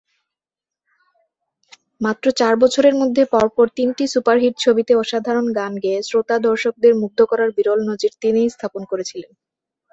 মাত্র 2.01 2.25
চার 2.39 2.53
বছরের 2.63 2.95
মধ্যে 3.01 3.23
পর 3.33 3.47
পর 3.55 3.67
তিনটি 3.77 4.03
সুপারহিট 4.07 4.53
ছবিতে 4.59 4.93
অসাধারণ 4.95 5.47
গান 5.59 5.73
গেয়ে 5.83 5.99
শ্রোতা-দর্শকদের 6.07 6.93
মুগ্ধ 7.01 7.19
করার 7.31 7.49
বিরল 7.57 7.79
নজির 7.89 8.13
তিনিই 8.21 8.53
স্থাপন 8.55 8.81
করেছিলেন। 8.91 9.31